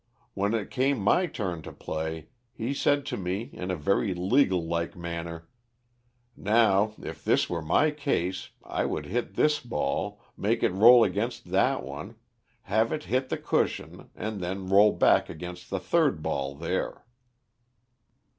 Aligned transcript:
When 0.33 0.55
it 0.55 0.71
came 0.71 0.97
my 0.97 1.27
turn 1.27 1.61
to 1.61 1.71
play, 1.71 2.29
he 2.53 2.73
said 2.73 3.05
to 3.05 3.17
me 3.17 3.51
in 3.53 3.69
a 3.69 3.75
very 3.75 4.15
legal 4.15 4.65
like 4.65 4.95
manner: 4.95 5.47
'now 6.35 6.95
if 7.03 7.23
this 7.23 7.47
were 7.51 7.61
my 7.61 7.91
case, 7.91 8.49
I 8.63 8.83
would 8.85 9.05
hit 9.05 9.35
this 9.35 9.59
ball, 9.59 10.19
make 10.35 10.63
it 10.63 10.71
roll 10.71 11.03
against 11.03 11.51
that 11.51 11.83
one, 11.83 12.15
have 12.63 12.91
it 12.91 13.03
hit 13.03 13.29
the 13.29 13.37
cushion, 13.37 14.09
and 14.15 14.41
then 14.41 14.69
roll 14.69 14.91
back 14.91 15.29
against 15.29 15.69
the 15.69 15.79
third 15.79 16.23
ball 16.23 16.55
there'." 16.55 17.05